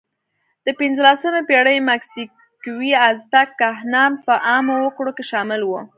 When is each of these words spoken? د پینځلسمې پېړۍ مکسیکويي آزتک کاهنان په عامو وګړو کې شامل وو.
د 0.65 0.67
پینځلسمې 0.79 1.41
پېړۍ 1.49 1.77
مکسیکويي 1.89 2.91
آزتک 3.07 3.47
کاهنان 3.61 4.11
په 4.25 4.33
عامو 4.47 4.75
وګړو 4.79 5.11
کې 5.17 5.23
شامل 5.31 5.61
وو. 5.65 5.81